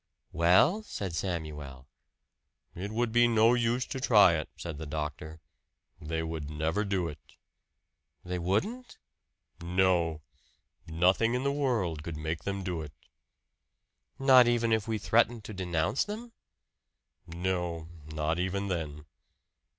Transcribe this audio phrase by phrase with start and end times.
[0.31, 1.87] "Well?" said Samuel.
[2.73, 5.41] "It would be no use to try it," said the doctor.
[6.01, 7.19] "They would never do it."
[8.25, 8.97] "They wouldn't?"
[9.63, 10.21] "No.
[10.87, 12.93] Nothing in the world could make them do it."
[14.17, 16.31] "Not even if we threatened to denounce them?"
[17.27, 19.05] "No; not even then."